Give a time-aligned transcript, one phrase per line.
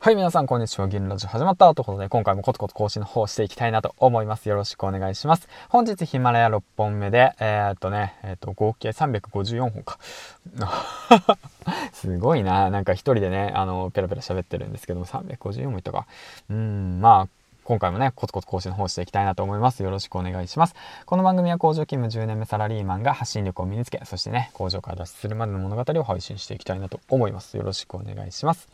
[0.00, 0.86] はい、皆さん、こんにちは。
[0.86, 4.48] 銀ラジオ始まったということで、今回もコツコツ更新の方していきたいなと思います。
[4.48, 5.48] よろしくお願いします。
[5.68, 9.98] 本日、ヒマラヤ6本目で、えー、っとね、えー、っと、合計354本か。
[11.92, 12.70] すごいな。
[12.70, 16.06] なんか一人でね、あの、ペラペラ喋ってるんですけども、354もいったか。
[16.48, 17.28] うん、まあ、
[17.64, 19.82] 今回もね、コツコツ更新の方していきたいなと思います。
[19.82, 20.76] よろしくお願いします。
[21.06, 27.56] この番組は工場勤務10年目サラリーマンが発信力を身につけ、そしてね、工場から脱出するまでの物語を配信していきたいなと思います。
[27.56, 28.68] よろしくお願いします。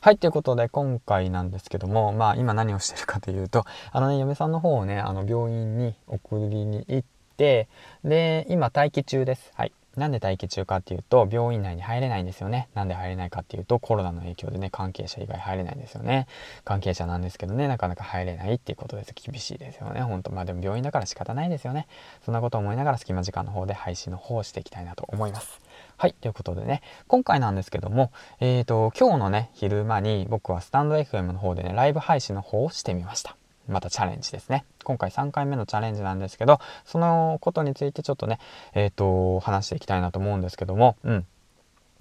[0.00, 7.68] はい、ということで今回なんですけども、まあ今何をしてるかというと、あのね、嫁さんの方をね、あの病院に送りに行って、
[8.04, 9.50] で、今待機中です。
[9.56, 9.72] はい。
[9.96, 12.68] なんで待機中かっていうと、病院内に入れないんですよね。
[12.74, 16.28] なんで入れないかっていうと、コロナの影響でね、関係者以外入れないんですよね。
[16.64, 19.12] 関係者なんですけどね、なかなか入れないっていうことです。
[19.12, 20.00] 厳しいですよね。
[20.02, 20.30] ほんと。
[20.30, 21.88] まあでも病院だから仕方ないですよね。
[22.24, 25.60] そんなこと思いながら隙間時間の方で配信の方をしていきたいなと思います。
[26.00, 26.14] はい。
[26.14, 33.36] ということでね、今回なんですけども、えっ、ー、と、今日のね、昼間に僕はスタンド FM の方でね、ライブ配信の方をしてみました。
[33.66, 34.64] またチャレンジですね。
[34.84, 38.38] 今回3回目のチャレンジなんですけど、そのことについてちょっとね、
[38.74, 41.26] えっ、ー、と、話していきたいなと思うんですけども、うん。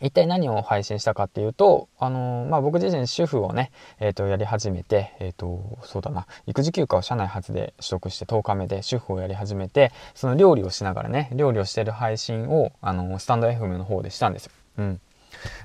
[0.00, 14.52] 一体何を配信したかっていうと、あのー、まあ、僕自身主婦をね、えっ、ー、と、やり始めて、えっ、ー、と、そうだな、育児休暇を社内初で取得して10日目で主婦をやり始めて、その料理をしながらね、料理をしてる配信を、あのスタンド FM の方でしたんですよ。
[14.78, 15.00] うん。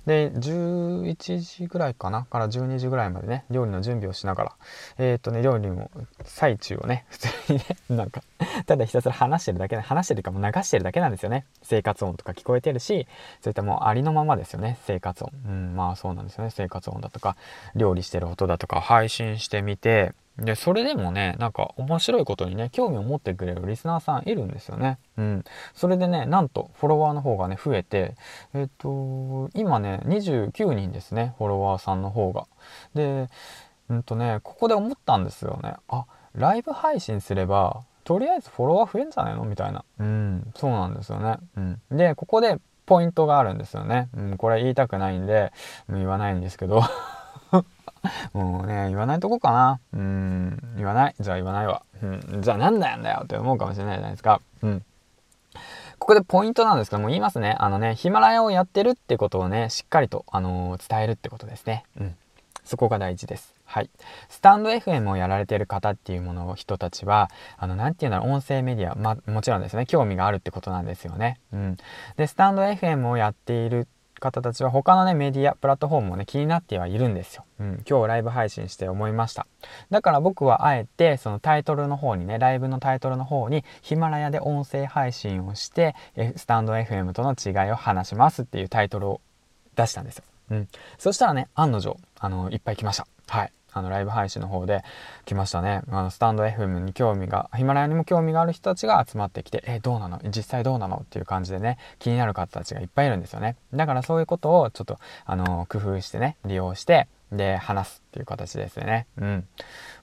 [0.05, 4.55] で、11時ぐらいかなから12時ぐらいまでね、料理の準備をしながら、
[4.97, 5.89] えっ、ー、とね、料理の
[6.23, 8.21] 最中をね、普通にね、なんか、
[8.65, 11.45] ただひたすら話してるだけで、話してるかも流してるだけなんですよね。
[11.61, 13.07] 生活音とか聞こえてるし、
[13.41, 15.31] そういったもうありのままですよね、生活音。
[15.45, 17.35] うん、まあそうなんですよね、生活音だとか、
[17.75, 24.97] 料理してる音だとか配信してみて、で、それでもね、なんか面白いことにね、興味を持ってくれるリスナーさんいるんですよね。
[25.17, 25.43] うん。
[25.73, 28.15] それでね、なんとフォロワーの方がね、増えて、
[28.53, 32.47] えっ、と、今ね、29人ですね、フォロワーさんの方が。
[32.93, 33.29] で、
[33.87, 35.75] うんとね、ここで思ったんですよね。
[35.87, 39.43] あ、ライブ配信すれば、とりあえずフォロワー増えんじゃないの？
[39.43, 39.83] みたいな。
[39.99, 41.37] うん、そうなんですよね。
[41.57, 41.81] うん。
[41.97, 44.07] で、ここでポイントがあるんですよね。
[44.15, 45.51] うん、これ言いたくないんで、
[45.89, 46.83] 言わないんですけど
[48.33, 49.79] もうね、言わないとこかな。
[49.93, 51.15] うん、言わない？
[51.19, 51.81] じゃあ言わないわ。
[52.03, 54.39] うん、じゃあなんだよんだよって思うかもしれないじゃないですか。
[54.61, 54.83] うん。
[55.97, 57.55] ここでポイントなんですけども、言いますね。
[57.57, 61.85] あのね、ヒマラヤをやってるってことをね、しっかりと、あのー、伝えるってことですね。
[61.99, 62.15] うん。
[62.65, 63.55] そこが大事です。
[63.63, 63.89] はい。
[64.29, 71.39] スタンド FM をやられてる方っていうものを人たちは、あの、なていうんだろう、音声メディア、ま、もちろんですね、興味があるってことなんですよね。
[71.53, 71.77] うん。
[72.17, 73.87] で、スタンド FM をやっている
[74.19, 77.45] 方たちは他のね、メディア、プラットフォームもね、気になってはいるんですよ。
[77.59, 79.45] うん、今日ライブ配信して思いました。
[79.89, 85.95] だから僕はあえて、そのタイトルの方にね、ライブのタイトルの方に、ヒマラヤで音声配信をして、
[86.35, 89.21] スタンド FM との違いを話しますっていうタイトルを
[89.75, 90.23] 出したんですよ。
[90.49, 90.67] うん。
[90.97, 93.07] そしたらね、案の定、あの、いっぱい来ました。
[93.27, 93.51] はい。
[93.77, 94.83] あの、ライブ配信の方で
[95.25, 95.81] 来ましたね。
[95.89, 100.19] あの、スタンド FM に興味が、ヒマラヤにも興味がある人たちが集まってきて、え、どうなの？
[100.23, 101.01] 実際どうなの？
[101.03, 103.57] っていう感じでね、気になる方たちがいっぱいいるんですよね。
[103.73, 109.07] だからそういうことをちょっと、あの、工夫してね、利用して、で、話すっていう形ですよね。
[109.17, 109.47] うん。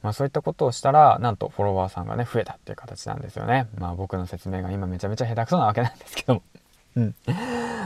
[0.03, 3.69] まあそういったことをしたら、なんとフォロワーさんがね、増えたっていう形なんですよね。
[3.79, 6.43] まあ僕の説明が今めちゃめちゃ下手くそなわけなんですけども。
[6.97, 7.15] うん。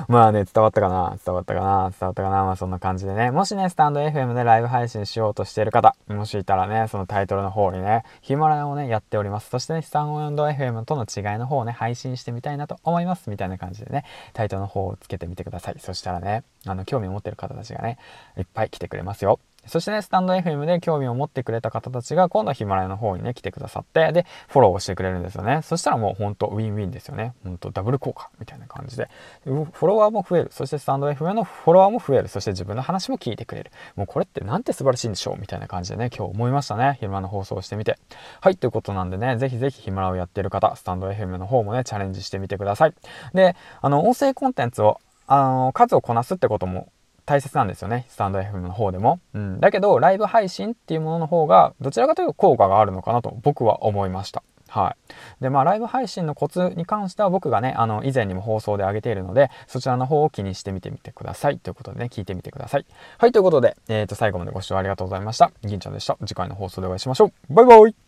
[0.08, 1.16] まあね、伝わったかな？
[1.24, 1.90] 伝わったかな？
[1.90, 2.44] 伝わったかな？
[2.44, 3.30] まあそんな感じでね。
[3.30, 9.50] もしね、スタンド FM でライブ配信しようとしている方、もしいたらね、そのタイトルの方にね、ヒマラヤをね、やっております。
[9.50, 13.30] そしてね、スタンド FM との違いの方をね、配信してみたいなと思います。
[13.30, 15.76] みたいな感じでね、タイトルの方をつけてみてください。
[15.78, 17.98] そしたらね、あの、興味を持ってる方たちがね、
[18.36, 19.40] いっぱい来てくれますよ。
[19.66, 25.60] そしてね、スタンド FM で興味を持ってくれた方たちが、今度はヒマラヤの方にね、来てくださって、で、フォローをしてくれるんですよね。
[25.62, 27.34] そしたらもうほんとウィンウィンですよね。
[27.44, 29.09] ほんとダブル効果みたいな感じで。
[29.44, 30.49] フォロワーも増える。
[30.53, 32.28] そしてスタンド FM のフォロワーも増える。
[32.28, 33.71] そして自分の話も聞いてくれる。
[33.97, 35.41] もうこれってなんて素晴らしいんでしょう？
[35.41, 36.97] みたいな感じでね、今日思いましたね。
[37.00, 37.99] 昼間の放送をしてみて。
[38.41, 42.94] はい、ということなんでね、ぜひぜひヒマラヤをやってる方、スタンド FM の方もね、チャレンジしてみてください。
[43.34, 46.88] で、あの、音声コンテンツをあの、数をこなすってことも
[47.26, 48.06] 大切なんですよね。
[48.09, 49.20] スタンド FM の方でも。
[49.34, 49.60] うん。
[49.60, 54.43] だけど、ライブ配信っていうものの方が、どちらかというと効果があるのかなと僕は思いました。
[54.69, 54.96] は
[55.40, 55.43] い。
[55.43, 61.58] で、まあ、ライブ配信のコツに関しては僕がね、あの、以前にも放送で上げているので、そちらの方を気にしてみてみてください。
[61.58, 62.87] ということでね、聞いてみてください。
[63.19, 65.50] はい、ということで、えっ、ー、と、最後までご視聴ありがとうございました。
[65.62, 66.17] 銀ちゃんでした。
[66.26, 67.55] 次回の放送でお会いしましょう。
[67.55, 68.06] バイバイ